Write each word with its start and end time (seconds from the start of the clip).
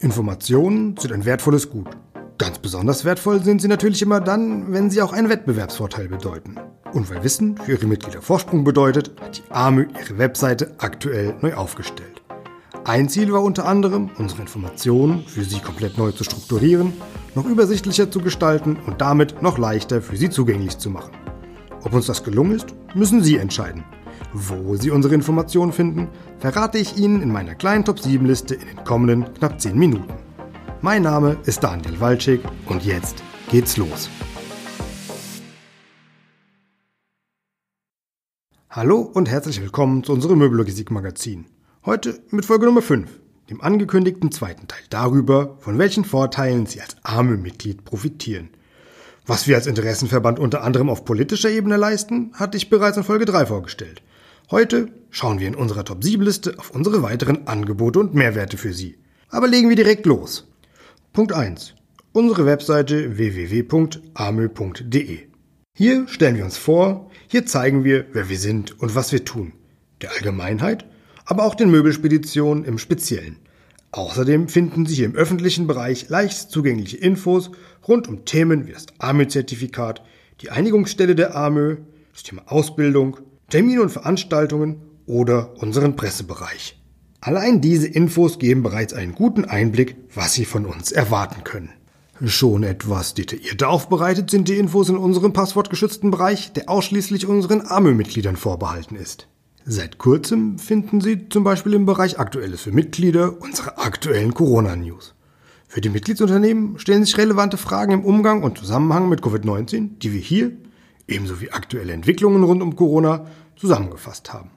Informationen 0.00 0.96
sind 0.96 1.12
ein 1.12 1.26
wertvolles 1.26 1.68
Gut. 1.68 1.88
Ganz 2.38 2.58
besonders 2.58 3.04
wertvoll 3.04 3.42
sind 3.44 3.60
sie 3.60 3.68
natürlich 3.68 4.00
immer 4.00 4.18
dann, 4.20 4.72
wenn 4.72 4.88
sie 4.88 5.02
auch 5.02 5.12
einen 5.12 5.28
Wettbewerbsvorteil 5.28 6.08
bedeuten. 6.08 6.56
Und 6.94 7.10
weil 7.10 7.22
Wissen 7.22 7.58
für 7.58 7.72
ihre 7.72 7.86
Mitglieder 7.86 8.22
Vorsprung 8.22 8.64
bedeutet, 8.64 9.12
hat 9.20 9.36
die 9.36 9.52
AMÜ 9.52 9.88
ihre 10.00 10.16
Webseite 10.16 10.74
aktuell 10.78 11.34
neu 11.42 11.52
aufgestellt. 11.52 12.22
Ein 12.84 13.10
Ziel 13.10 13.30
war 13.30 13.42
unter 13.42 13.66
anderem, 13.66 14.08
unsere 14.16 14.40
Informationen 14.40 15.26
für 15.26 15.44
Sie 15.44 15.60
komplett 15.60 15.98
neu 15.98 16.12
zu 16.12 16.24
strukturieren, 16.24 16.94
noch 17.34 17.44
übersichtlicher 17.44 18.10
zu 18.10 18.20
gestalten 18.20 18.78
und 18.86 19.02
damit 19.02 19.42
noch 19.42 19.58
leichter 19.58 20.00
für 20.00 20.16
Sie 20.16 20.30
zugänglich 20.30 20.78
zu 20.78 20.88
machen. 20.88 21.12
Ob 21.82 21.92
uns 21.92 22.06
das 22.06 22.24
gelungen 22.24 22.52
ist, 22.52 22.68
müssen 22.94 23.22
Sie 23.22 23.36
entscheiden. 23.36 23.84
Wo 24.32 24.76
Sie 24.76 24.90
unsere 24.90 25.14
Informationen 25.14 25.72
finden, 25.72 26.08
verrate 26.38 26.78
ich 26.78 26.96
Ihnen 26.96 27.22
in 27.22 27.32
meiner 27.32 27.54
kleinen 27.54 27.84
Top 27.84 27.98
7 27.98 28.24
Liste 28.24 28.54
in 28.54 28.66
den 28.66 28.84
kommenden 28.84 29.32
knapp 29.34 29.60
10 29.60 29.78
Minuten. 29.78 30.12
Mein 30.82 31.02
Name 31.02 31.36
ist 31.44 31.62
Daniel 31.62 32.00
Walczyk 32.00 32.40
und 32.66 32.84
jetzt 32.84 33.22
geht's 33.50 33.76
los. 33.76 34.08
Hallo 38.70 39.00
und 39.00 39.28
herzlich 39.28 39.60
willkommen 39.60 40.04
zu 40.04 40.12
unserem 40.12 40.38
Möbellogistik-Magazin. 40.38 41.46
Heute 41.84 42.22
mit 42.30 42.44
Folge 42.44 42.66
Nummer 42.66 42.82
5, 42.82 43.10
dem 43.50 43.60
angekündigten 43.60 44.30
zweiten 44.30 44.68
Teil 44.68 44.82
darüber, 44.90 45.56
von 45.58 45.76
welchen 45.78 46.04
Vorteilen 46.04 46.66
Sie 46.66 46.80
als 46.80 46.96
AMÖ-Mitglied 47.02 47.84
profitieren. 47.84 48.50
Was 49.26 49.48
wir 49.48 49.56
als 49.56 49.66
Interessenverband 49.66 50.38
unter 50.38 50.62
anderem 50.62 50.88
auf 50.88 51.04
politischer 51.04 51.50
Ebene 51.50 51.76
leisten, 51.76 52.30
hatte 52.34 52.56
ich 52.56 52.70
bereits 52.70 52.96
in 52.96 53.04
Folge 53.04 53.24
3 53.24 53.46
vorgestellt. 53.46 54.02
Heute 54.50 54.88
schauen 55.10 55.38
wir 55.38 55.46
in 55.46 55.54
unserer 55.54 55.84
Top 55.84 56.02
7 56.02 56.24
Liste 56.24 56.58
auf 56.58 56.70
unsere 56.72 57.04
weiteren 57.04 57.46
Angebote 57.46 58.00
und 58.00 58.16
Mehrwerte 58.16 58.56
für 58.56 58.72
Sie. 58.72 58.98
Aber 59.28 59.46
legen 59.46 59.68
wir 59.68 59.76
direkt 59.76 60.06
los. 60.06 60.48
Punkt 61.12 61.32
1. 61.32 61.76
Unsere 62.10 62.46
Webseite 62.46 63.16
www.amö.de. 63.16 64.08
Hier 65.72 66.08
stellen 66.08 66.36
wir 66.36 66.44
uns 66.44 66.56
vor, 66.56 67.12
hier 67.28 67.46
zeigen 67.46 67.84
wir, 67.84 68.06
wer 68.12 68.28
wir 68.28 68.38
sind 68.38 68.80
und 68.80 68.96
was 68.96 69.12
wir 69.12 69.24
tun. 69.24 69.52
Der 70.02 70.10
Allgemeinheit, 70.10 70.84
aber 71.26 71.44
auch 71.44 71.54
den 71.54 71.70
Möbelspeditionen 71.70 72.64
im 72.64 72.78
Speziellen. 72.78 73.36
Außerdem 73.92 74.48
finden 74.48 74.84
Sie 74.84 74.96
hier 74.96 75.06
im 75.06 75.14
öffentlichen 75.14 75.68
Bereich 75.68 76.08
leicht 76.08 76.50
zugängliche 76.50 76.96
Infos 76.96 77.52
rund 77.86 78.08
um 78.08 78.24
Themen 78.24 78.66
wie 78.66 78.72
das 78.72 78.86
AMÖ-Zertifikat, 78.98 80.02
die 80.40 80.50
Einigungsstelle 80.50 81.14
der 81.14 81.36
AMÖ, 81.36 81.76
das 82.12 82.24
Thema 82.24 82.42
Ausbildung, 82.46 83.18
Termine 83.50 83.82
und 83.82 83.90
Veranstaltungen 83.90 84.80
oder 85.06 85.54
unseren 85.60 85.96
Pressebereich. 85.96 86.80
Allein 87.20 87.60
diese 87.60 87.86
Infos 87.86 88.38
geben 88.38 88.62
bereits 88.62 88.94
einen 88.94 89.14
guten 89.14 89.44
Einblick, 89.44 89.96
was 90.14 90.32
Sie 90.32 90.46
von 90.46 90.64
uns 90.64 90.90
erwarten 90.90 91.44
können. 91.44 91.70
Schon 92.24 92.62
etwas 92.62 93.14
detaillierter 93.14 93.68
aufbereitet 93.68 94.30
sind 94.30 94.48
die 94.48 94.58
Infos 94.58 94.88
in 94.88 94.96
unserem 94.96 95.32
passwortgeschützten 95.32 96.10
Bereich, 96.10 96.52
der 96.52 96.68
ausschließlich 96.68 97.26
unseren 97.26 97.62
AMÖ-Mitgliedern 97.62 98.36
vorbehalten 98.36 98.96
ist. 98.96 99.26
Seit 99.64 99.98
kurzem 99.98 100.58
finden 100.58 101.00
Sie 101.00 101.28
zum 101.28 101.44
Beispiel 101.44 101.74
im 101.74 101.86
Bereich 101.86 102.18
Aktuelles 102.18 102.62
für 102.62 102.72
Mitglieder 102.72 103.40
unsere 103.40 103.78
aktuellen 103.78 104.32
Corona-News. 104.32 105.14
Für 105.68 105.80
die 105.80 105.90
Mitgliedsunternehmen 105.90 106.78
stellen 106.78 107.04
sich 107.04 107.16
relevante 107.16 107.56
Fragen 107.56 107.92
im 107.92 108.04
Umgang 108.04 108.42
und 108.42 108.58
Zusammenhang 108.58 109.08
mit 109.08 109.22
Covid-19, 109.22 109.98
die 109.98 110.12
wir 110.12 110.20
hier, 110.20 110.52
ebenso 111.06 111.40
wie 111.40 111.52
aktuelle 111.52 111.92
Entwicklungen 111.92 112.42
rund 112.42 112.62
um 112.62 112.76
Corona, 112.76 113.26
zusammengefasst 113.60 114.32
haben. 114.32 114.50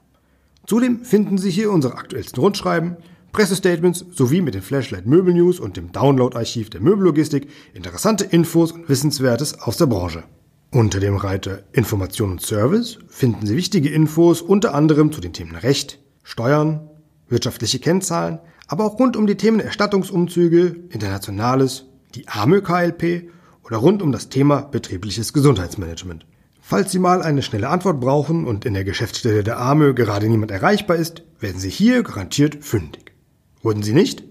Zudem 0.66 1.04
finden 1.04 1.36
Sie 1.36 1.50
hier 1.50 1.70
unsere 1.70 1.96
aktuellsten 1.96 2.40
Rundschreiben, 2.40 2.96
Pressestatements 3.32 4.04
sowie 4.12 4.40
mit 4.40 4.54
den 4.54 4.62
Flashlight 4.62 5.06
Möbel 5.06 5.34
News 5.34 5.60
und 5.60 5.76
dem 5.76 5.92
Download-Archiv 5.92 6.70
der 6.70 6.80
Möbellogistik 6.80 7.48
interessante 7.74 8.24
Infos 8.24 8.72
und 8.72 8.88
Wissenswertes 8.88 9.60
aus 9.60 9.76
der 9.76 9.86
Branche. 9.86 10.22
Unter 10.70 11.00
dem 11.00 11.16
Reiter 11.16 11.64
Information 11.72 12.32
und 12.32 12.42
Service 12.42 12.98
finden 13.08 13.46
Sie 13.46 13.56
wichtige 13.56 13.90
Infos 13.90 14.40
unter 14.40 14.74
anderem 14.74 15.12
zu 15.12 15.20
den 15.20 15.32
Themen 15.32 15.56
Recht, 15.56 15.98
Steuern, 16.22 16.88
wirtschaftliche 17.28 17.80
Kennzahlen, 17.80 18.38
aber 18.68 18.84
auch 18.84 18.98
rund 18.98 19.16
um 19.16 19.26
die 19.26 19.36
Themen 19.36 19.60
Erstattungsumzüge, 19.60 20.76
Internationales, 20.90 21.86
die 22.14 22.28
AMÖ 22.28 22.62
KLP 22.62 23.30
oder 23.64 23.78
rund 23.78 24.00
um 24.02 24.12
das 24.12 24.28
Thema 24.28 24.62
betriebliches 24.62 25.32
Gesundheitsmanagement. 25.32 26.24
Falls 26.66 26.90
Sie 26.92 26.98
mal 26.98 27.20
eine 27.20 27.42
schnelle 27.42 27.68
Antwort 27.68 28.00
brauchen 28.00 28.46
und 28.46 28.64
in 28.64 28.72
der 28.72 28.84
Geschäftsstelle 28.84 29.44
der 29.44 29.58
Arme 29.58 29.92
gerade 29.92 30.30
niemand 30.30 30.50
erreichbar 30.50 30.96
ist, 30.96 31.22
werden 31.38 31.60
Sie 31.60 31.68
hier 31.68 32.02
garantiert 32.02 32.64
fündig. 32.64 33.12
Wurden 33.60 33.82
Sie 33.82 33.92
nicht? 33.92 34.24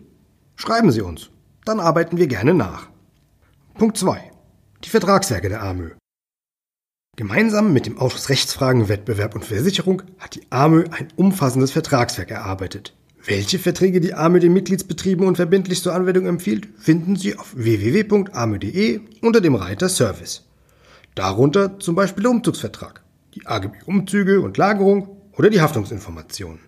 Schreiben 0.55 0.91
Sie 0.91 1.01
uns. 1.01 1.29
Dann 1.63 1.79
arbeiten 1.79 2.17
wir 2.17 2.25
gerne 2.25 2.55
nach. 2.55 2.89
Punkt 3.75 3.97
2. 3.97 4.31
Die 4.83 4.89
Vertragswerke 4.89 5.47
der 5.47 5.61
AMÖ. 5.61 5.91
Gemeinsam 7.15 7.71
mit 7.71 7.85
dem 7.85 7.99
Ausschuss 7.99 8.29
Rechtsfragen, 8.29 8.89
Wettbewerb 8.89 9.35
und 9.35 9.45
Versicherung 9.45 10.01
hat 10.17 10.33
die 10.33 10.51
AMÖ 10.51 10.85
ein 10.89 11.09
umfassendes 11.15 11.69
Vertragswerk 11.69 12.31
erarbeitet. 12.31 12.95
Welche 13.23 13.59
Verträge 13.59 14.01
die 14.01 14.15
AMÖ 14.15 14.39
den 14.39 14.53
Mitgliedsbetrieben 14.53 15.27
und 15.27 15.35
verbindlich 15.35 15.83
zur 15.83 15.93
Anwendung 15.93 16.25
empfiehlt, 16.25 16.67
finden 16.79 17.15
Sie 17.15 17.37
auf 17.37 17.55
www.amö.de 17.55 19.01
unter 19.21 19.39
dem 19.39 19.53
Reiter 19.53 19.87
Service. 19.87 20.47
Darunter 21.15 21.79
zum 21.79 21.93
Beispiel 21.95 22.23
der 22.23 22.31
Umzugsvertrag, 22.31 23.03
die 23.35 23.45
AGB 23.45 23.83
Umzüge 23.85 24.41
und 24.41 24.57
Lagerung 24.57 25.21
oder 25.33 25.49
die 25.49 25.61
Haftungsinformation. 25.61 26.59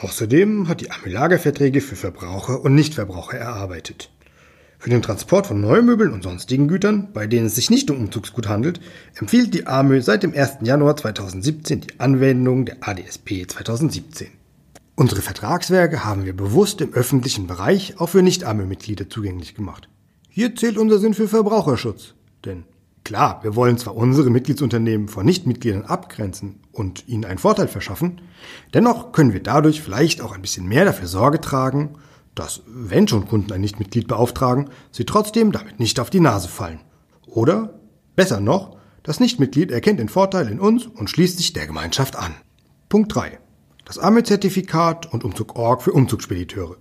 Außerdem 0.00 0.68
hat 0.68 0.80
die 0.80 0.90
AMÜ 0.90 1.10
Lagerverträge 1.10 1.82
für 1.82 1.96
Verbraucher 1.96 2.62
und 2.62 2.74
Nichtverbraucher 2.74 3.36
erarbeitet. 3.36 4.10
Für 4.78 4.88
den 4.88 5.02
Transport 5.02 5.46
von 5.46 5.60
Neumöbeln 5.60 6.12
und 6.12 6.22
sonstigen 6.24 6.66
Gütern, 6.68 7.12
bei 7.12 7.26
denen 7.26 7.46
es 7.46 7.54
sich 7.54 7.70
nicht 7.70 7.90
um 7.90 7.98
Umzugsgut 7.98 8.48
handelt, 8.48 8.80
empfiehlt 9.14 9.54
die 9.54 9.66
AMÖ 9.66 10.00
seit 10.00 10.22
dem 10.22 10.34
1. 10.34 10.58
Januar 10.62 10.96
2017 10.96 11.82
die 11.82 12.00
Anwendung 12.00 12.64
der 12.64 12.78
ADSP 12.80 13.46
2017. 13.46 14.28
Unsere 14.96 15.20
Vertragswerke 15.20 16.04
haben 16.04 16.24
wir 16.24 16.34
bewusst 16.34 16.80
im 16.80 16.94
öffentlichen 16.94 17.46
Bereich 17.46 18.00
auch 18.00 18.08
für 18.08 18.22
Nicht-AMÖ-Mitglieder 18.22 19.08
zugänglich 19.08 19.54
gemacht. 19.54 19.88
Hier 20.28 20.56
zählt 20.56 20.78
unser 20.78 20.98
Sinn 20.98 21.14
für 21.14 21.28
Verbraucherschutz, 21.28 22.14
denn 22.44 22.64
Klar, 23.04 23.42
wir 23.42 23.56
wollen 23.56 23.78
zwar 23.78 23.96
unsere 23.96 24.30
Mitgliedsunternehmen 24.30 25.08
von 25.08 25.26
Nichtmitgliedern 25.26 25.84
abgrenzen 25.84 26.60
und 26.70 27.08
ihnen 27.08 27.24
einen 27.24 27.38
Vorteil 27.38 27.66
verschaffen, 27.66 28.20
dennoch 28.74 29.12
können 29.12 29.32
wir 29.32 29.42
dadurch 29.42 29.82
vielleicht 29.82 30.20
auch 30.20 30.32
ein 30.32 30.42
bisschen 30.42 30.68
mehr 30.68 30.84
dafür 30.84 31.08
Sorge 31.08 31.40
tragen, 31.40 31.96
dass, 32.34 32.62
wenn 32.66 33.08
schon 33.08 33.26
Kunden 33.26 33.52
ein 33.52 33.60
Nichtmitglied 33.60 34.08
beauftragen, 34.08 34.70
sie 34.90 35.04
trotzdem 35.04 35.52
damit 35.52 35.80
nicht 35.80 35.98
auf 35.98 36.10
die 36.10 36.20
Nase 36.20 36.48
fallen. 36.48 36.80
Oder, 37.26 37.80
besser 38.14 38.40
noch, 38.40 38.76
das 39.02 39.18
Nichtmitglied 39.18 39.72
erkennt 39.72 39.98
den 39.98 40.08
Vorteil 40.08 40.48
in 40.48 40.60
uns 40.60 40.86
und 40.86 41.10
schließt 41.10 41.38
sich 41.38 41.52
der 41.52 41.66
Gemeinschaft 41.66 42.16
an. 42.16 42.34
Punkt 42.88 43.14
3. 43.14 43.38
Das 43.84 43.98
AME-Zertifikat 43.98 45.12
und 45.12 45.24
Umzug.org 45.24 45.82
für 45.82 45.92
Umzugsspediteure. 45.92 46.76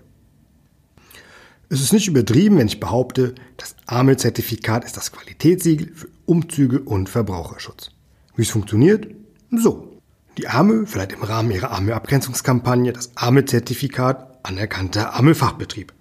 Es 1.74 1.80
ist 1.80 1.94
nicht 1.94 2.10
übertrieben, 2.10 2.58
wenn 2.58 2.68
ich 2.68 2.82
behaupte, 2.82 3.34
das 3.56 3.78
AMEL-Zertifikat 3.86 4.84
ist 4.84 4.98
das 4.98 5.14
Qualitätssiegel 5.14 5.94
für 5.96 6.10
Umzüge 6.26 6.82
und 6.82 7.08
Verbraucherschutz. 7.08 7.92
Wie 8.36 8.42
es 8.42 8.50
funktioniert? 8.50 9.08
So. 9.52 9.98
Die 10.38 10.50
AME 10.50 10.86
verleiht 10.86 11.14
im 11.14 11.24
Rahmen 11.24 11.50
ihrer 11.50 11.72
AME-Abgrenzungskampagne 11.72 12.92
das 12.92 13.16
AME-Zertifikat 13.16 14.46
anerkannter 14.46 15.14
AME-Fachbetrieb. 15.16 15.94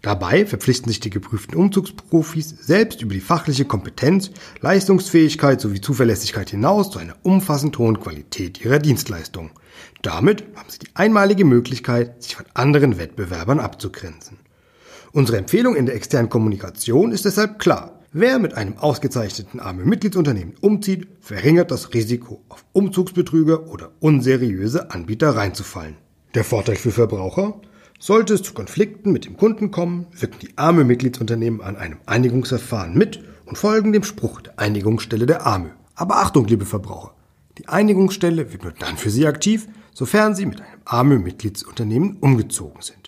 Dabei 0.00 0.46
verpflichten 0.46 0.90
sich 0.90 1.00
die 1.00 1.10
geprüften 1.10 1.56
Umzugsprofis 1.56 2.50
selbst 2.60 3.02
über 3.02 3.12
die 3.12 3.20
fachliche 3.20 3.64
Kompetenz, 3.64 4.30
Leistungsfähigkeit 4.60 5.60
sowie 5.60 5.80
Zuverlässigkeit 5.80 6.50
hinaus 6.50 6.92
zu 6.92 7.00
einer 7.00 7.16
umfassend 7.24 7.76
hohen 7.78 7.98
Qualität 7.98 8.64
ihrer 8.64 8.78
Dienstleistungen. 8.78 9.50
Damit 10.02 10.44
haben 10.54 10.70
sie 10.70 10.78
die 10.78 10.94
einmalige 10.94 11.44
Möglichkeit, 11.44 12.22
sich 12.22 12.36
von 12.36 12.46
anderen 12.54 12.96
Wettbewerbern 12.96 13.58
abzugrenzen. 13.58 14.38
Unsere 15.16 15.38
Empfehlung 15.38 15.76
in 15.76 15.86
der 15.86 15.94
externen 15.94 16.28
Kommunikation 16.28 17.10
ist 17.10 17.24
deshalb 17.24 17.58
klar. 17.58 18.00
Wer 18.12 18.38
mit 18.38 18.52
einem 18.52 18.76
ausgezeichneten 18.76 19.60
AME-Mitgliedsunternehmen 19.60 20.56
umzieht, 20.60 21.08
verringert 21.22 21.70
das 21.70 21.94
Risiko, 21.94 22.42
auf 22.50 22.66
Umzugsbetrüger 22.74 23.70
oder 23.70 23.92
unseriöse 24.00 24.90
Anbieter 24.90 25.30
reinzufallen. 25.30 25.96
Der 26.34 26.44
Vorteil 26.44 26.76
für 26.76 26.90
Verbraucher? 26.90 27.58
Sollte 27.98 28.34
es 28.34 28.42
zu 28.42 28.52
Konflikten 28.52 29.10
mit 29.10 29.24
dem 29.24 29.38
Kunden 29.38 29.70
kommen, 29.70 30.06
wirken 30.12 30.40
die 30.42 30.58
AME-Mitgliedsunternehmen 30.58 31.62
an 31.62 31.76
einem 31.76 31.96
Einigungsverfahren 32.04 32.92
mit 32.92 33.24
und 33.46 33.56
folgen 33.56 33.94
dem 33.94 34.02
Spruch 34.02 34.42
der 34.42 34.58
Einigungsstelle 34.58 35.24
der 35.24 35.46
AME. 35.46 35.70
Aber 35.94 36.16
Achtung, 36.16 36.46
liebe 36.46 36.66
Verbraucher! 36.66 37.14
Die 37.56 37.68
Einigungsstelle 37.68 38.52
wird 38.52 38.64
nur 38.64 38.72
dann 38.72 38.98
für 38.98 39.08
Sie 39.08 39.26
aktiv, 39.26 39.66
sofern 39.94 40.34
Sie 40.34 40.44
mit 40.44 40.60
einem 40.60 40.82
AME-Mitgliedsunternehmen 40.84 42.18
umgezogen 42.20 42.82
sind. 42.82 43.05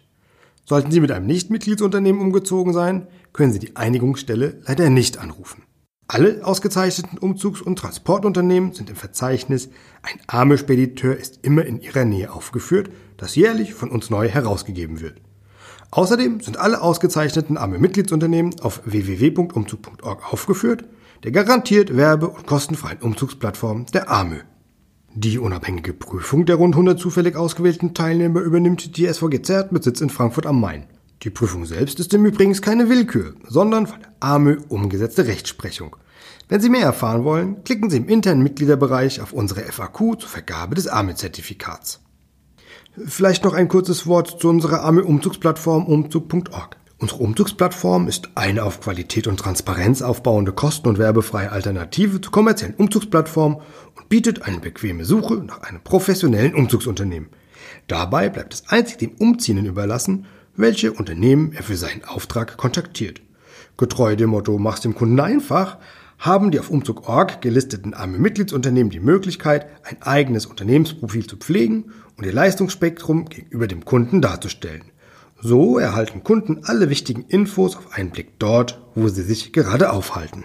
Sollten 0.69 0.91
Sie 0.91 1.01
mit 1.01 1.11
einem 1.11 1.25
Nichtmitgliedsunternehmen 1.25 2.21
umgezogen 2.21 2.75
sein, 2.75 3.07
können 3.33 3.53
Sie 3.53 3.59
die 3.59 3.77
Einigungsstelle 3.77 4.61
leider 4.67 4.91
nicht 4.91 5.17
anrufen. 5.17 5.63
Alle 6.09 6.45
ausgezeichneten 6.45 7.19
Umzugs- 7.19 7.63
und 7.63 7.79
Transportunternehmen 7.79 8.75
sind 8.75 8.91
im 8.91 8.97
Verzeichnis 8.97 9.71
Ein 10.03 10.21
arme 10.27 10.59
Spediteur 10.59 11.17
ist 11.17 11.39
immer 11.41 11.65
in 11.65 11.81
ihrer 11.81 12.05
Nähe 12.05 12.31
aufgeführt, 12.31 12.91
das 13.17 13.35
jährlich 13.35 13.73
von 13.73 13.91
uns 13.91 14.11
neu 14.11 14.29
herausgegeben 14.29 15.01
wird. 15.01 15.23
Außerdem 15.91 16.41
sind 16.41 16.59
alle 16.59 16.83
ausgezeichneten 16.83 17.57
AME-Mitgliedsunternehmen 17.57 18.61
auf 18.61 18.83
www.umzug.org 18.85 20.33
aufgeführt, 20.35 20.85
der 21.25 21.33
garantiert 21.33 21.97
werbe- 21.97 22.29
und 22.29 22.47
kostenfreien 22.47 23.01
Umzugsplattform 23.01 23.87
der 23.87 24.11
AME. 24.11 24.43
Die 25.21 25.41
unabhängige 25.41 25.95
Prüfung 25.95 26.47
der 26.47 26.55
rund 26.55 26.77
100 26.77 26.97
zufällig 26.97 27.35
ausgewählten 27.35 27.93
Teilnehmer 27.93 28.39
übernimmt 28.39 28.97
die 28.97 29.13
SVGZ 29.13 29.73
mit 29.73 29.83
Sitz 29.83 30.01
in 30.01 30.11
Frankfurt 30.11 30.47
am 30.47 30.61
Main. 30.61 30.85
Die 31.25 31.31
Prüfung 31.31 31.67
selbst 31.67 31.99
ist 31.99 32.15
im 32.15 32.25
Übrigen 32.25 32.53
keine 32.61 32.89
Willkür, 32.89 33.35
sondern 33.49 33.89
von 33.89 33.99
der 33.99 34.13
AME 34.21 34.59
umgesetzte 34.69 35.27
Rechtsprechung. 35.27 35.97
Wenn 36.49 36.61
Sie 36.61 36.69
mehr 36.69 36.85
erfahren 36.85 37.25
wollen, 37.25 37.65
klicken 37.65 37.91
Sie 37.91 37.97
im 37.97 38.09
internen 38.09 38.45
Mitgliederbereich 38.45 39.21
auf 39.21 39.33
unsere 39.33 39.63
FAQ 39.63 40.21
zur 40.21 40.29
Vergabe 40.29 40.77
des 40.77 40.87
AME-Zertifikats. 40.87 41.99
Vielleicht 43.05 43.43
noch 43.43 43.55
ein 43.55 43.67
kurzes 43.67 44.07
Wort 44.07 44.41
zu 44.41 44.49
unserer 44.49 44.85
AME-Umzugsplattform 44.85 45.87
umzug.org. 45.87 46.77
Unsere 47.01 47.21
Umzugsplattform 47.21 48.09
ist 48.09 48.31
eine 48.35 48.65
auf 48.65 48.81
Qualität 48.81 49.29
und 49.29 49.39
Transparenz 49.39 50.03
aufbauende 50.03 50.51
kosten- 50.51 50.89
und 50.89 50.99
werbefreie 50.99 51.53
Alternative 51.53 52.21
zu 52.21 52.33
kommerziellen 52.33 52.75
Umzugsplattformen 52.75 53.59
bietet 54.09 54.43
eine 54.43 54.61
bequeme 54.61 55.05
Suche 55.05 55.35
nach 55.35 55.63
einem 55.63 55.83
professionellen 55.83 56.55
Umzugsunternehmen. 56.55 57.29
Dabei 57.87 58.29
bleibt 58.29 58.55
es 58.55 58.69
einzig 58.69 58.99
dem 58.99 59.13
Umziehenden 59.13 59.67
überlassen, 59.67 60.27
welche 60.57 60.93
Unternehmen 60.93 61.53
er 61.53 61.63
für 61.63 61.77
seinen 61.77 62.05
Auftrag 62.05 62.57
kontaktiert. 62.57 63.21
Getreu 63.77 64.17
dem 64.17 64.31
Motto 64.31 64.59
Mach's 64.59 64.81
dem 64.81 64.95
Kunden 64.95 65.21
einfach, 65.21 65.79
haben 66.19 66.51
die 66.51 66.59
auf 66.59 66.71
Umzug.org 66.71 67.41
gelisteten 67.41 67.95
AME-Mitgliedsunternehmen 67.95 68.91
die 68.91 68.99
Möglichkeit, 68.99 69.67
ein 69.85 70.03
eigenes 70.03 70.47
Unternehmensprofil 70.47 71.27
zu 71.27 71.37
pflegen 71.37 71.93
und 72.17 72.27
ihr 72.27 72.33
Leistungsspektrum 72.33 73.27
gegenüber 73.27 73.69
dem 73.69 73.85
Kunden 73.85 74.21
darzustellen. 74.21 74.83
So 75.41 75.79
erhalten 75.79 76.25
Kunden 76.25 76.65
alle 76.65 76.91
wichtigen 76.91 77.23
Infos 77.29 77.77
auf 77.77 77.93
einen 77.93 78.11
Blick 78.11 78.41
dort, 78.41 78.83
wo 78.97 79.07
sie 79.07 79.23
sich 79.23 79.53
gerade 79.53 79.93
aufhalten. 79.93 80.45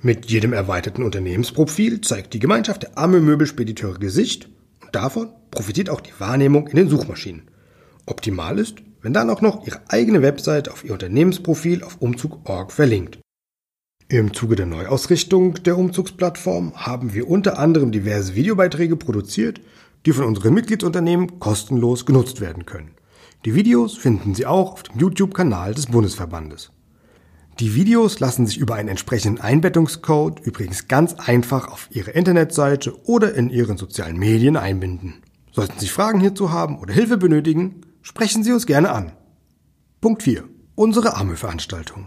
Mit 0.00 0.30
jedem 0.30 0.52
erweiterten 0.52 1.02
Unternehmensprofil 1.02 2.00
zeigt 2.02 2.32
die 2.32 2.38
Gemeinschaft 2.38 2.84
der 2.84 2.98
AME-Möbelspediteure 2.98 3.98
Gesicht 3.98 4.48
und 4.80 4.94
davon 4.94 5.30
profitiert 5.50 5.90
auch 5.90 6.00
die 6.00 6.12
Wahrnehmung 6.18 6.68
in 6.68 6.76
den 6.76 6.88
Suchmaschinen. 6.88 7.50
Optimal 8.06 8.60
ist, 8.60 8.76
wenn 9.02 9.12
dann 9.12 9.28
auch 9.28 9.40
noch 9.40 9.66
Ihre 9.66 9.80
eigene 9.88 10.22
Website 10.22 10.68
auf 10.68 10.84
Ihr 10.84 10.92
Unternehmensprofil 10.92 11.82
auf 11.82 11.96
Umzug.org 12.00 12.70
verlinkt. 12.70 13.18
Im 14.08 14.32
Zuge 14.32 14.54
der 14.54 14.66
Neuausrichtung 14.66 15.54
der 15.64 15.76
Umzugsplattform 15.76 16.74
haben 16.76 17.12
wir 17.12 17.28
unter 17.28 17.58
anderem 17.58 17.90
diverse 17.90 18.36
Videobeiträge 18.36 18.96
produziert, 18.96 19.60
die 20.06 20.12
von 20.12 20.24
unseren 20.24 20.54
Mitgliedsunternehmen 20.54 21.40
kostenlos 21.40 22.06
genutzt 22.06 22.40
werden 22.40 22.66
können. 22.66 22.92
Die 23.44 23.54
Videos 23.54 23.96
finden 23.96 24.36
Sie 24.36 24.46
auch 24.46 24.72
auf 24.74 24.84
dem 24.84 25.00
YouTube-Kanal 25.00 25.74
des 25.74 25.86
Bundesverbandes. 25.86 26.70
Die 27.60 27.74
Videos 27.74 28.20
lassen 28.20 28.46
sich 28.46 28.56
über 28.58 28.76
einen 28.76 28.88
entsprechenden 28.88 29.40
Einbettungscode 29.40 30.38
übrigens 30.38 30.86
ganz 30.86 31.14
einfach 31.14 31.66
auf 31.66 31.88
Ihre 31.90 32.12
Internetseite 32.12 32.96
oder 33.04 33.34
in 33.34 33.50
Ihren 33.50 33.76
sozialen 33.76 34.16
Medien 34.16 34.56
einbinden. 34.56 35.22
Sollten 35.50 35.80
Sie 35.80 35.88
Fragen 35.88 36.20
hierzu 36.20 36.52
haben 36.52 36.78
oder 36.78 36.94
Hilfe 36.94 37.16
benötigen, 37.16 37.80
sprechen 38.00 38.44
Sie 38.44 38.52
uns 38.52 38.64
gerne 38.64 38.92
an. 38.92 39.10
Punkt 40.00 40.22
4. 40.22 40.44
Unsere 40.76 41.16
AME-Veranstaltung. 41.16 42.06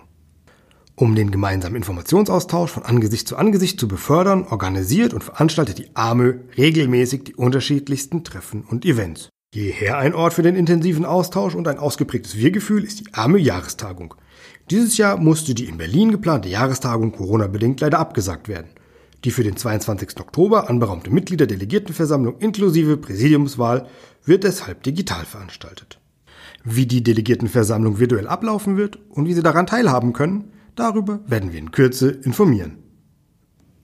Um 0.95 1.15
den 1.15 1.31
gemeinsamen 1.31 1.75
Informationsaustausch 1.75 2.71
von 2.71 2.83
Angesicht 2.83 3.27
zu 3.27 3.36
Angesicht 3.36 3.77
zu 3.77 3.89
befördern, 3.89 4.48
organisiert 4.48 5.13
und 5.13 5.25
veranstaltet 5.25 5.80
die 5.80 5.94
AME 5.95 6.45
regelmäßig 6.57 7.25
die 7.25 7.36
unterschiedlichsten 7.36 8.24
Treffen 8.24 8.63
und 8.63 8.86
Events. 8.86 9.27
Jeher 9.53 9.98
ein 9.98 10.13
Ort 10.13 10.33
für 10.33 10.44
den 10.44 10.56
intensiven 10.56 11.03
Austausch 11.03 11.56
und 11.56 11.68
ein 11.68 11.77
ausgeprägtes 11.77 12.38
Wir-Gefühl 12.38 12.86
ist 12.86 13.01
die 13.01 13.13
AME 13.13 13.38
Jahrestagung. 13.38 14.15
Dieses 14.72 14.96
Jahr 14.96 15.18
musste 15.18 15.54
die 15.54 15.66
in 15.66 15.78
Berlin 15.78 16.12
geplante 16.12 16.48
Jahrestagung 16.48 17.12
Corona-bedingt 17.12 17.82
leider 17.82 18.00
abgesagt 18.00 18.48
werden. 18.48 18.70
Die 19.26 19.32
für 19.32 19.44
den 19.44 19.58
22. 19.58 20.18
Oktober 20.22 20.70
anberaumte 20.70 21.12
Mitgliederdelegiertenversammlung 21.12 22.38
inklusive 22.38 22.96
Präsidiumswahl 22.96 23.88
wird 24.24 24.46
deshalb 24.46 24.82
digital 24.84 25.26
veranstaltet. 25.26 26.00
Wie 26.64 26.86
die 26.86 27.04
Delegiertenversammlung 27.04 28.00
virtuell 28.00 28.30
ablaufen 28.30 28.78
wird 28.78 28.98
und 29.10 29.28
wie 29.28 29.34
Sie 29.34 29.44
daran 29.44 29.68
teilhaben 29.68 30.14
können, 30.14 30.54
darüber 30.76 31.20
werden 31.28 31.52
wir 31.52 31.60
in 31.60 31.72
Kürze 31.72 32.10
informieren. 32.10 32.78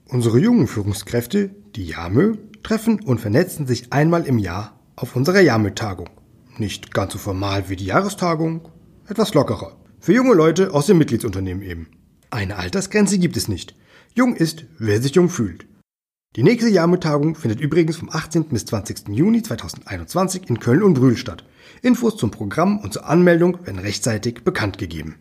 Unsere 0.05 0.39
jungen 0.39 0.67
Führungskräfte, 0.67 1.49
die 1.75 1.87
JAMÖ, 1.87 2.37
treffen 2.63 3.01
und 3.03 3.19
vernetzen 3.19 3.67
sich 3.67 3.91
einmal 3.91 4.25
im 4.25 4.37
Jahr 4.37 4.79
auf 4.95 5.17
unserer 5.17 5.41
JAMÖ-Tagung. 5.41 6.09
Nicht 6.57 6.93
ganz 6.93 7.11
so 7.11 7.19
formal 7.19 7.67
wie 7.67 7.75
die 7.75 7.87
Jahrestagung, 7.87 8.69
etwas 9.05 9.33
lockerer. 9.33 9.75
Für 9.99 10.13
junge 10.13 10.35
Leute 10.35 10.73
aus 10.73 10.85
dem 10.85 10.99
Mitgliedsunternehmen 10.99 11.63
eben. 11.63 11.87
Eine 12.29 12.57
Altersgrenze 12.57 13.17
gibt 13.17 13.35
es 13.35 13.47
nicht. 13.47 13.75
Jung 14.13 14.35
ist, 14.35 14.65
wer 14.77 15.01
sich 15.01 15.15
jung 15.15 15.29
fühlt. 15.29 15.65
Die 16.35 16.43
nächste 16.43 16.69
JAMÖ-Tagung 16.69 17.35
findet 17.35 17.59
übrigens 17.59 17.97
vom 17.97 18.09
18. 18.11 18.45
bis 18.45 18.65
20. 18.65 19.09
Juni 19.09 19.41
2021 19.41 20.49
in 20.49 20.59
Köln 20.59 20.83
und 20.83 20.93
Brühl 20.93 21.17
statt. 21.17 21.43
Infos 21.81 22.15
zum 22.15 22.31
Programm 22.31 22.77
und 22.79 22.93
zur 22.93 23.07
Anmeldung 23.07 23.65
werden 23.65 23.79
rechtzeitig 23.79 24.43
bekannt 24.43 24.77
gegeben. 24.77 25.15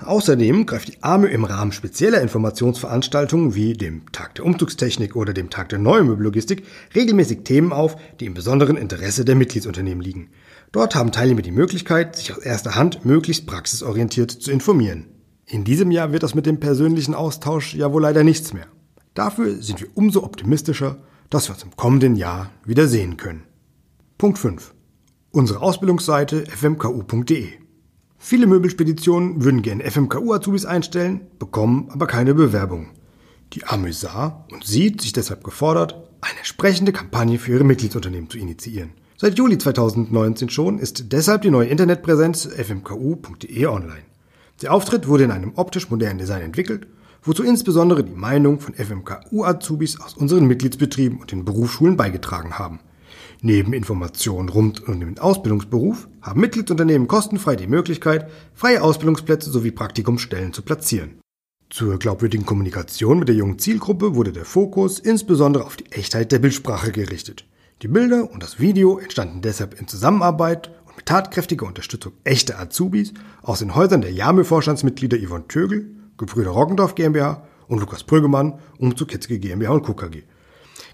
Außerdem 0.00 0.66
greift 0.66 0.88
die 0.88 1.02
AME 1.02 1.28
im 1.28 1.44
Rahmen 1.44 1.72
spezieller 1.72 2.20
Informationsveranstaltungen 2.20 3.54
wie 3.54 3.72
dem 3.72 4.12
Tag 4.12 4.34
der 4.36 4.44
Umzugstechnik 4.44 5.16
oder 5.16 5.32
dem 5.32 5.50
Tag 5.50 5.70
der 5.70 5.80
Neumöbellogistik 5.80 6.64
regelmäßig 6.94 7.40
Themen 7.42 7.72
auf, 7.72 7.96
die 8.20 8.26
im 8.26 8.34
besonderen 8.34 8.76
Interesse 8.76 9.24
der 9.24 9.34
Mitgliedsunternehmen 9.34 10.02
liegen. 10.02 10.28
Dort 10.72 10.94
haben 10.94 11.12
Teilnehmer 11.12 11.42
die 11.42 11.50
Möglichkeit, 11.50 12.16
sich 12.16 12.32
aus 12.32 12.38
erster 12.38 12.74
Hand 12.74 13.04
möglichst 13.04 13.46
praxisorientiert 13.46 14.30
zu 14.30 14.50
informieren. 14.50 15.06
In 15.46 15.64
diesem 15.64 15.90
Jahr 15.90 16.12
wird 16.12 16.22
das 16.22 16.34
mit 16.34 16.44
dem 16.44 16.60
persönlichen 16.60 17.14
Austausch 17.14 17.74
ja 17.74 17.92
wohl 17.92 18.02
leider 18.02 18.22
nichts 18.22 18.52
mehr. 18.52 18.66
Dafür 19.14 19.62
sind 19.62 19.80
wir 19.80 19.88
umso 19.94 20.22
optimistischer, 20.22 20.98
dass 21.30 21.48
wir 21.48 21.54
uns 21.54 21.62
im 21.62 21.74
kommenden 21.76 22.16
Jahr 22.16 22.50
wieder 22.64 22.86
sehen 22.86 23.16
können. 23.16 23.44
Punkt 24.18 24.38
5. 24.38 24.74
Unsere 25.30 25.60
Ausbildungsseite 25.60 26.44
fmku.de 26.46 27.48
Viele 28.18 28.46
Möbelspeditionen 28.46 29.44
würden 29.44 29.62
gerne 29.62 29.88
FMKU-Azubis 29.88 30.66
einstellen, 30.66 31.26
bekommen 31.38 31.88
aber 31.90 32.06
keine 32.06 32.34
Bewerbung. 32.34 32.90
Die 33.52 33.64
AMÜ 33.64 33.92
sah 33.92 34.44
und 34.50 34.64
sieht 34.64 35.00
sich 35.00 35.12
deshalb 35.12 35.44
gefordert, 35.44 35.94
eine 36.20 36.38
entsprechende 36.38 36.92
Kampagne 36.92 37.38
für 37.38 37.52
ihre 37.52 37.64
Mitgliedsunternehmen 37.64 38.28
zu 38.28 38.38
initiieren. 38.38 38.92
Seit 39.20 39.36
Juli 39.36 39.58
2019 39.58 40.48
schon 40.48 40.78
ist 40.78 41.10
deshalb 41.10 41.42
die 41.42 41.50
neue 41.50 41.66
Internetpräsenz 41.66 42.46
fmku.de 42.46 43.66
online. 43.66 44.04
Der 44.62 44.72
Auftritt 44.72 45.08
wurde 45.08 45.24
in 45.24 45.32
einem 45.32 45.54
optisch 45.56 45.90
modernen 45.90 46.20
Design 46.20 46.42
entwickelt, 46.42 46.86
wozu 47.24 47.42
insbesondere 47.42 48.04
die 48.04 48.14
Meinung 48.14 48.60
von 48.60 48.74
FMKU-Azubis 48.74 50.00
aus 50.00 50.14
unseren 50.14 50.46
Mitgliedsbetrieben 50.46 51.18
und 51.18 51.32
den 51.32 51.44
Berufsschulen 51.44 51.96
beigetragen 51.96 52.60
haben. 52.60 52.78
Neben 53.42 53.72
Informationen 53.72 54.50
rund 54.50 54.86
um 54.86 55.00
den 55.00 55.18
Ausbildungsberuf 55.18 56.06
haben 56.22 56.40
Mitgliedsunternehmen 56.40 57.08
kostenfrei 57.08 57.56
die 57.56 57.66
Möglichkeit, 57.66 58.30
freie 58.54 58.84
Ausbildungsplätze 58.84 59.50
sowie 59.50 59.72
Praktikumsstellen 59.72 60.52
zu 60.52 60.62
platzieren. 60.62 61.18
Zur 61.70 61.98
glaubwürdigen 61.98 62.46
Kommunikation 62.46 63.18
mit 63.18 63.26
der 63.26 63.34
jungen 63.34 63.58
Zielgruppe 63.58 64.14
wurde 64.14 64.30
der 64.30 64.44
Fokus 64.44 65.00
insbesondere 65.00 65.64
auf 65.64 65.74
die 65.74 65.90
Echtheit 65.90 66.30
der 66.30 66.38
Bildsprache 66.38 66.92
gerichtet. 66.92 67.47
Die 67.82 67.86
Bilder 67.86 68.28
und 68.32 68.42
das 68.42 68.58
Video 68.58 68.98
entstanden 68.98 69.40
deshalb 69.40 69.80
in 69.80 69.86
Zusammenarbeit 69.86 70.68
und 70.88 70.96
mit 70.96 71.06
tatkräftiger 71.06 71.64
Unterstützung 71.64 72.12
echter 72.24 72.58
Azubis 72.58 73.14
aus 73.40 73.60
den 73.60 73.76
Häusern 73.76 74.00
der 74.00 74.10
Jamö-Vorstandsmitglieder 74.10 75.16
Yvonne 75.16 75.46
Tögel, 75.46 75.88
Gebrüder 76.16 76.50
Roggendorf 76.50 76.96
GmbH 76.96 77.46
und 77.68 77.78
Lukas 77.78 78.02
Prügemann, 78.02 78.58
Umzug 78.78 79.06
Kitzke 79.06 79.38
GmbH 79.38 79.70
und 79.70 79.86
KKG. 79.86 80.24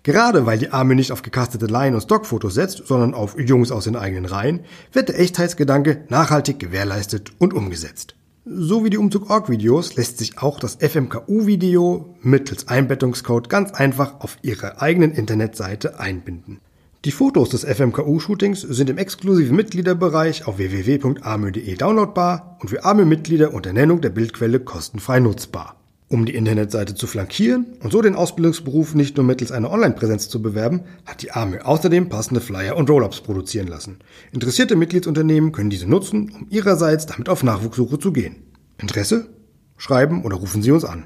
Gerade 0.03 0.45
weil 0.45 0.59
die 0.59 0.73
Arme 0.73 0.95
nicht 0.95 1.11
auf 1.11 1.23
gecastete 1.23 1.65
Line- 1.65 1.97
und 1.97 2.03
Stockfotos 2.03 2.53
setzt, 2.53 2.87
sondern 2.87 3.15
auf 3.15 3.41
Jungs 3.41 3.73
aus 3.73 3.85
den 3.85 3.97
eigenen 3.97 4.27
Reihen, 4.27 4.61
wird 4.93 5.09
der 5.09 5.19
Echtheitsgedanke 5.19 6.05
nachhaltig 6.11 6.59
gewährleistet 6.59 7.33
und 7.39 7.55
umgesetzt. 7.55 8.15
So 8.45 8.85
wie 8.85 8.91
die 8.91 8.99
Umzug-Org-Videos 8.99 9.97
lässt 9.97 10.19
sich 10.19 10.37
auch 10.37 10.61
das 10.61 10.77
FMKU-Video 10.77 12.15
mittels 12.21 12.69
Einbettungscode 12.69 13.49
ganz 13.49 13.73
einfach 13.73 14.21
auf 14.21 14.37
ihre 14.43 14.83
eigenen 14.83 15.13
Internetseite 15.13 15.99
einbinden. 15.99 16.61
Die 17.05 17.13
Fotos 17.13 17.51
des 17.51 17.65
FMKU-Shootings 17.65 18.63
sind 18.63 18.89
im 18.89 18.97
exklusiven 18.97 19.55
Mitgliederbereich 19.55 20.47
auf 20.47 20.57
www.amö.de 20.57 21.75
downloadbar 21.75 22.57
und 22.63 22.71
für 22.71 22.83
AMÖ-Mitglieder 22.83 23.53
unter 23.53 23.75
Nennung 23.75 24.01
der 24.01 24.09
Bildquelle 24.09 24.59
kostenfrei 24.59 25.21
nutzbar. 25.21 25.77
Um 26.09 26.25
die 26.25 26.35
Internetseite 26.35 26.95
zu 26.95 27.07
flankieren 27.07 27.67
und 27.81 27.93
so 27.93 28.01
den 28.01 28.15
Ausbildungsberuf 28.15 28.95
nicht 28.95 29.19
nur 29.19 29.27
mittels 29.27 29.53
einer 29.53 29.71
Online-Präsenz 29.71 30.31
zu 30.31 30.41
bewerben, 30.41 30.85
hat 31.05 31.21
die 31.21 31.31
AME 31.31 31.67
außerdem 31.67 32.09
passende 32.09 32.41
Flyer 32.41 32.75
und 32.75 32.89
Rollups 32.89 33.21
produzieren 33.21 33.67
lassen. 33.67 33.99
Interessierte 34.33 34.75
Mitgliedsunternehmen 34.75 35.53
können 35.53 35.69
diese 35.69 35.87
nutzen, 35.87 36.31
um 36.31 36.47
ihrerseits 36.49 37.05
damit 37.05 37.29
auf 37.29 37.43
Nachwuchssuche 37.43 37.99
zu 37.99 38.15
gehen. 38.15 38.37
Interesse? 38.79 39.29
Schreiben 39.77 40.25
oder 40.25 40.37
rufen 40.37 40.63
Sie 40.63 40.71
uns 40.71 40.87
an. 40.87 41.05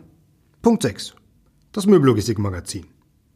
Punkt 0.63 0.85
6. 0.85 1.17
Das 1.73 1.87
Möbellogistik-Magazin. 1.87 2.87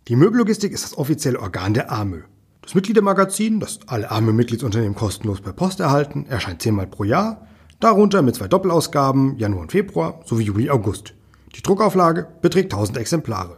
Die 0.07 0.14
Möbellogistik 0.14 0.71
ist 0.71 0.85
das 0.85 0.97
offizielle 0.97 1.40
Organ 1.40 1.75
der 1.75 1.90
AME. 1.90 2.23
Das 2.62 2.75
Mitgliedermagazin, 2.75 3.61
das 3.61 3.81
alle 3.87 4.11
AME-Mitgliedsunternehmen 4.11 4.95
kostenlos 4.95 5.40
per 5.40 5.52
Post 5.52 5.81
erhalten, 5.81 6.26
erscheint 6.28 6.62
zehnmal 6.62 6.87
pro 6.87 7.04
Jahr 7.04 7.47
Darunter 7.83 8.23
mit 8.23 8.37
zwei 8.37 8.47
Doppelausgaben 8.47 9.37
Januar 9.38 9.62
und 9.62 9.73
Februar 9.73 10.21
sowie 10.25 10.45
Juli, 10.45 10.71
August. 10.71 11.14
Die 11.57 11.62
Druckauflage 11.62 12.28
beträgt 12.40 12.73
1000 12.73 12.97
Exemplare. 12.97 13.57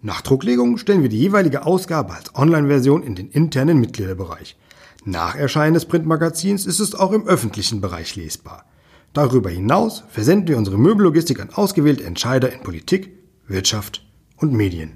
Nach 0.00 0.22
Drucklegung 0.22 0.78
stellen 0.78 1.02
wir 1.02 1.10
die 1.10 1.20
jeweilige 1.20 1.66
Ausgabe 1.66 2.14
als 2.14 2.34
Online-Version 2.34 3.02
in 3.02 3.14
den 3.14 3.28
internen 3.28 3.78
Mitgliederbereich. 3.78 4.56
Nach 5.04 5.36
Erscheinen 5.36 5.74
des 5.74 5.84
Printmagazins 5.84 6.64
ist 6.64 6.80
es 6.80 6.94
auch 6.94 7.12
im 7.12 7.26
öffentlichen 7.26 7.82
Bereich 7.82 8.16
lesbar. 8.16 8.64
Darüber 9.12 9.50
hinaus 9.50 10.04
versenden 10.08 10.48
wir 10.48 10.56
unsere 10.56 10.78
Möbellogistik 10.78 11.38
an 11.38 11.50
ausgewählte 11.52 12.04
Entscheider 12.04 12.50
in 12.50 12.62
Politik, 12.62 13.18
Wirtschaft 13.46 14.06
und 14.38 14.54
Medien. 14.54 14.92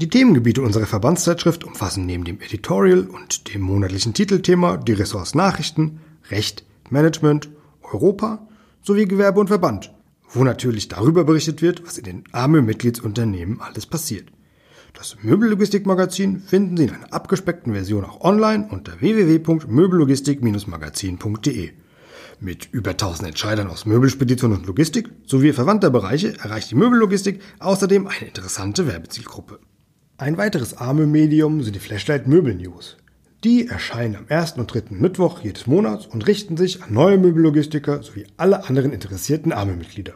Die 0.00 0.08
Themengebiete 0.08 0.62
unserer 0.62 0.86
Verbandszeitschrift 0.86 1.64
umfassen 1.64 2.06
neben 2.06 2.22
dem 2.22 2.40
Editorial 2.40 3.00
und 3.00 3.52
dem 3.52 3.62
monatlichen 3.62 4.14
Titelthema 4.14 4.76
die 4.76 4.92
Ressorts 4.92 5.34
Nachrichten, 5.34 5.98
Recht, 6.30 6.64
Management 6.88 7.48
Europa 7.82 8.46
sowie 8.80 9.06
Gewerbe 9.06 9.40
und 9.40 9.48
Verband, 9.48 9.92
wo 10.30 10.44
natürlich 10.44 10.86
darüber 10.86 11.24
berichtet 11.24 11.62
wird, 11.62 11.84
was 11.84 11.98
in 11.98 12.04
den 12.04 12.22
armen 12.30 12.64
Mitgliedsunternehmen 12.64 13.60
alles 13.60 13.86
passiert. 13.86 14.28
Das 14.94 15.16
Möbellogistikmagazin 15.22 16.42
finden 16.42 16.76
Sie 16.76 16.84
in 16.84 16.90
einer 16.90 17.12
abgespeckten 17.12 17.72
Version 17.72 18.04
auch 18.04 18.20
online 18.20 18.68
unter 18.70 19.00
www.möbellogistik-magazin.de. 19.00 21.70
Mit 22.38 22.68
über 22.70 22.90
1000 22.90 23.30
Entscheidern 23.30 23.66
aus 23.66 23.84
Möbelspedition 23.84 24.52
und 24.52 24.64
Logistik 24.64 25.10
sowie 25.26 25.52
verwandter 25.52 25.90
Bereiche 25.90 26.38
erreicht 26.38 26.70
die 26.70 26.76
Möbellogistik 26.76 27.40
außerdem 27.58 28.06
eine 28.06 28.28
interessante 28.28 28.86
Werbezielgruppe. 28.86 29.58
Ein 30.20 30.36
weiteres 30.36 30.76
arme 30.76 31.06
Medium 31.06 31.62
sind 31.62 31.76
die 31.76 31.78
Flashlight 31.78 32.26
Möbel 32.26 32.52
News. 32.56 32.96
Die 33.44 33.68
erscheinen 33.68 34.16
am 34.16 34.26
ersten 34.26 34.58
und 34.58 34.74
dritten 34.74 35.00
Mittwoch 35.00 35.42
jedes 35.44 35.68
Monats 35.68 36.06
und 36.06 36.26
richten 36.26 36.56
sich 36.56 36.82
an 36.82 36.92
neue 36.92 37.18
Möbellogistiker 37.18 38.02
sowie 38.02 38.26
alle 38.36 38.68
anderen 38.68 38.92
interessierten 38.92 39.52
AME-Mitglieder. 39.52 40.14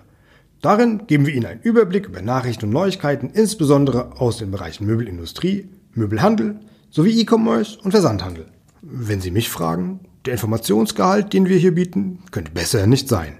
Darin 0.60 1.06
geben 1.06 1.24
wir 1.24 1.32
Ihnen 1.32 1.46
einen 1.46 1.62
Überblick 1.62 2.06
über 2.06 2.20
Nachrichten 2.20 2.64
und 2.64 2.72
Neuigkeiten, 2.72 3.30
insbesondere 3.30 4.20
aus 4.20 4.38
den 4.38 4.50
Bereichen 4.50 4.86
Möbelindustrie, 4.86 5.68
Möbelhandel 5.94 6.58
sowie 6.90 7.20
E-Commerce 7.20 7.78
und 7.80 7.92
Versandhandel. 7.92 8.46
Wenn 8.80 9.20
Sie 9.20 9.30
mich 9.30 9.50
fragen, 9.50 10.00
der 10.26 10.32
Informationsgehalt, 10.32 11.32
den 11.32 11.48
wir 11.48 11.58
hier 11.58 11.76
bieten, 11.76 12.24
könnte 12.32 12.50
besser 12.50 12.88
nicht 12.88 13.08
sein. 13.08 13.38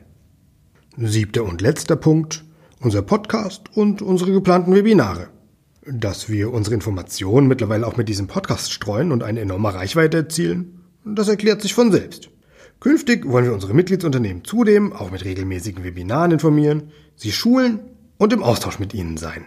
Siebter 0.96 1.42
und 1.42 1.60
letzter 1.60 1.96
Punkt, 1.96 2.44
unser 2.78 3.02
Podcast 3.02 3.62
und 3.74 4.00
unsere 4.00 4.30
geplanten 4.30 4.72
Webinare. 4.76 5.26
Dass 5.84 6.28
wir 6.28 6.52
unsere 6.52 6.76
Informationen 6.76 7.48
mittlerweile 7.48 7.86
auch 7.86 7.96
mit 7.96 8.08
diesem 8.08 8.28
Podcast 8.28 8.72
streuen 8.72 9.10
und 9.10 9.24
eine 9.24 9.40
enorme 9.40 9.74
Reichweite 9.74 10.18
erzielen, 10.18 10.84
das 11.04 11.26
erklärt 11.26 11.60
sich 11.60 11.74
von 11.74 11.90
selbst. 11.90 12.30
Künftig 12.78 13.28
wollen 13.28 13.46
wir 13.46 13.52
unsere 13.52 13.74
Mitgliedsunternehmen 13.74 14.44
zudem 14.44 14.92
auch 14.92 15.10
mit 15.10 15.24
regelmäßigen 15.24 15.82
Webinaren 15.82 16.30
informieren, 16.30 16.92
sie 17.16 17.32
schulen 17.32 17.80
und 18.16 18.32
im 18.32 18.44
Austausch 18.44 18.78
mit 18.78 18.94
ihnen 18.94 19.16
sein. 19.16 19.44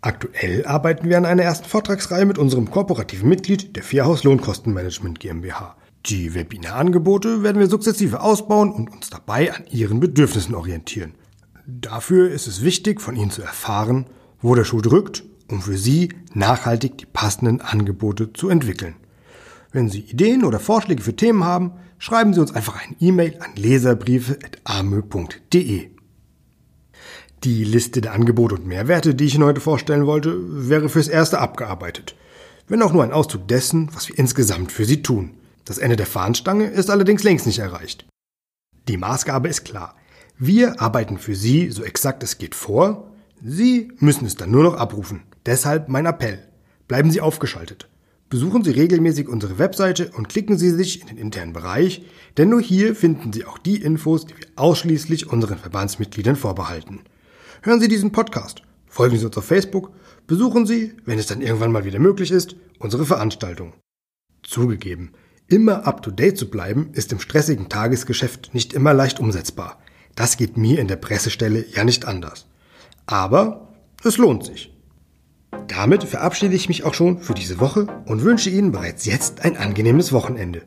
Aktuell 0.00 0.64
arbeiten 0.64 1.08
wir 1.08 1.18
an 1.18 1.26
einer 1.26 1.42
ersten 1.42 1.68
Vortragsreihe 1.68 2.24
mit 2.24 2.38
unserem 2.38 2.70
kooperativen 2.70 3.28
Mitglied 3.28 3.74
der 3.74 3.82
Vierhaus 3.82 4.22
Lohnkostenmanagement 4.22 5.18
GmbH. 5.18 5.76
Die 6.06 6.34
Webinarangebote 6.34 7.42
werden 7.42 7.58
wir 7.58 7.68
sukzessive 7.68 8.20
ausbauen 8.20 8.72
und 8.72 8.92
uns 8.92 9.10
dabei 9.10 9.52
an 9.52 9.64
ihren 9.70 9.98
Bedürfnissen 9.98 10.54
orientieren. 10.54 11.14
Dafür 11.66 12.30
ist 12.30 12.46
es 12.46 12.62
wichtig, 12.62 13.00
von 13.00 13.16
ihnen 13.16 13.30
zu 13.30 13.42
erfahren, 13.42 14.06
wo 14.40 14.54
der 14.54 14.64
Schuh 14.64 14.80
drückt 14.80 15.24
um 15.52 15.62
für 15.62 15.76
Sie 15.76 16.08
nachhaltig 16.34 16.98
die 16.98 17.06
passenden 17.06 17.60
Angebote 17.60 18.32
zu 18.32 18.48
entwickeln. 18.48 18.96
Wenn 19.70 19.88
Sie 19.88 20.00
Ideen 20.00 20.42
oder 20.44 20.58
Vorschläge 20.58 21.02
für 21.02 21.14
Themen 21.14 21.44
haben, 21.44 21.74
schreiben 21.98 22.34
Sie 22.34 22.40
uns 22.40 22.52
einfach 22.54 22.82
eine 22.82 22.96
E-Mail 23.00 23.36
an 23.40 23.52
leserbriefe.amö.de. 23.56 25.90
Die 27.44 27.64
Liste 27.64 28.00
der 28.00 28.12
Angebote 28.12 28.54
und 28.54 28.66
Mehrwerte, 28.66 29.14
die 29.14 29.24
ich 29.24 29.34
Ihnen 29.34 29.44
heute 29.44 29.60
vorstellen 29.60 30.06
wollte, 30.06 30.68
wäre 30.68 30.88
fürs 30.88 31.08
Erste 31.08 31.38
abgearbeitet. 31.38 32.14
Wenn 32.68 32.82
auch 32.82 32.92
nur 32.92 33.02
ein 33.02 33.12
Auszug 33.12 33.48
dessen, 33.48 33.90
was 33.94 34.08
wir 34.08 34.16
insgesamt 34.18 34.70
für 34.72 34.84
Sie 34.84 35.02
tun. 35.02 35.32
Das 35.64 35.78
Ende 35.78 35.96
der 35.96 36.06
Fahnenstange 36.06 36.66
ist 36.66 36.90
allerdings 36.90 37.22
längst 37.22 37.46
nicht 37.46 37.60
erreicht. 37.60 38.04
Die 38.88 38.96
Maßgabe 38.96 39.48
ist 39.48 39.64
klar. 39.64 39.94
Wir 40.38 40.80
arbeiten 40.80 41.18
für 41.18 41.34
Sie 41.34 41.70
so 41.70 41.84
exakt 41.84 42.22
es 42.22 42.38
geht 42.38 42.54
vor. 42.54 43.12
Sie 43.44 43.92
müssen 43.98 44.26
es 44.26 44.36
dann 44.36 44.50
nur 44.50 44.62
noch 44.62 44.74
abrufen. 44.74 45.22
Deshalb 45.46 45.88
mein 45.88 46.06
Appell. 46.06 46.46
Bleiben 46.86 47.10
Sie 47.10 47.20
aufgeschaltet. 47.20 47.88
Besuchen 48.28 48.64
Sie 48.64 48.70
regelmäßig 48.70 49.28
unsere 49.28 49.58
Webseite 49.58 50.10
und 50.16 50.28
klicken 50.28 50.56
Sie 50.56 50.70
sich 50.70 51.02
in 51.02 51.08
den 51.08 51.18
internen 51.18 51.52
Bereich, 51.52 52.02
denn 52.38 52.48
nur 52.48 52.62
hier 52.62 52.94
finden 52.94 53.32
Sie 53.32 53.44
auch 53.44 53.58
die 53.58 53.82
Infos, 53.82 54.24
die 54.24 54.36
wir 54.38 54.46
ausschließlich 54.56 55.26
unseren 55.30 55.58
Verbandsmitgliedern 55.58 56.36
vorbehalten. 56.36 57.00
Hören 57.62 57.80
Sie 57.80 57.88
diesen 57.88 58.10
Podcast, 58.10 58.62
folgen 58.86 59.18
Sie 59.18 59.26
uns 59.26 59.36
auf 59.36 59.44
Facebook, 59.44 59.90
besuchen 60.26 60.64
Sie, 60.64 60.94
wenn 61.04 61.18
es 61.18 61.26
dann 61.26 61.42
irgendwann 61.42 61.72
mal 61.72 61.84
wieder 61.84 61.98
möglich 61.98 62.30
ist, 62.30 62.56
unsere 62.78 63.04
Veranstaltung. 63.04 63.74
Zugegeben, 64.42 65.12
immer 65.46 65.86
up-to-date 65.86 66.38
zu 66.38 66.48
bleiben, 66.48 66.88
ist 66.94 67.12
im 67.12 67.20
stressigen 67.20 67.68
Tagesgeschäft 67.68 68.54
nicht 68.54 68.72
immer 68.72 68.94
leicht 68.94 69.20
umsetzbar. 69.20 69.78
Das 70.14 70.38
geht 70.38 70.56
mir 70.56 70.78
in 70.78 70.88
der 70.88 70.96
Pressestelle 70.96 71.66
ja 71.68 71.84
nicht 71.84 72.06
anders. 72.06 72.46
Aber 73.04 73.68
es 74.04 74.16
lohnt 74.16 74.46
sich. 74.46 74.71
Damit 75.68 76.04
verabschiede 76.04 76.54
ich 76.54 76.68
mich 76.68 76.84
auch 76.84 76.94
schon 76.94 77.18
für 77.18 77.34
diese 77.34 77.60
Woche 77.60 77.86
und 78.06 78.22
wünsche 78.22 78.50
Ihnen 78.50 78.72
bereits 78.72 79.06
jetzt 79.06 79.44
ein 79.44 79.56
angenehmes 79.56 80.12
Wochenende. 80.12 80.62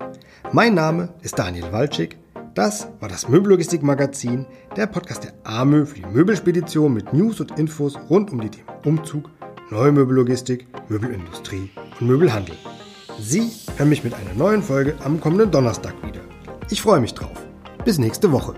Mein 0.51 0.73
Name 0.73 1.09
ist 1.21 1.37
Daniel 1.37 1.71
Walczyk. 1.71 2.17
Das 2.53 2.87
war 2.99 3.09
das 3.09 3.27
Möbellogistik-Magazin, 3.27 4.45
der 4.75 4.87
Podcast 4.87 5.25
der 5.25 5.33
AMÖ 5.43 5.85
für 5.85 5.95
die 5.95 6.05
Möbelspedition 6.05 6.93
mit 6.93 7.13
News 7.13 7.39
und 7.41 7.59
Infos 7.59 7.97
rund 8.09 8.31
um 8.31 8.41
die 8.41 8.49
Themen 8.49 8.69
Umzug, 8.85 9.29
neue 9.69 9.91
Möbellogistik, 9.91 10.67
Möbelindustrie 10.89 11.69
und 11.99 12.07
Möbelhandel. 12.07 12.55
Sie 13.19 13.51
hören 13.77 13.89
mich 13.89 14.03
mit 14.03 14.13
einer 14.13 14.33
neuen 14.33 14.63
Folge 14.63 14.95
am 15.03 15.19
kommenden 15.19 15.51
Donnerstag 15.51 15.93
wieder. 16.03 16.21
Ich 16.69 16.81
freue 16.81 17.01
mich 17.01 17.13
drauf. 17.13 17.45
Bis 17.83 17.97
nächste 17.97 18.31
Woche. 18.31 18.55